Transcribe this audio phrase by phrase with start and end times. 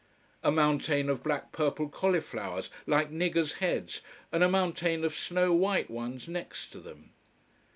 [0.43, 5.91] A mountain of black purple cauliflowers, like niggers' heads, and a mountain of snow white
[5.91, 7.11] ones next to them.